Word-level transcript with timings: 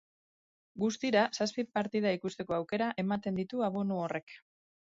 Guztira 0.83 1.25
zazpi 1.39 1.67
partida 1.79 2.15
ikusteko 2.19 2.57
aukera 2.57 2.91
ematen 3.07 3.41
ditu 3.43 3.63
abonu 3.71 4.05
horrek. 4.09 4.39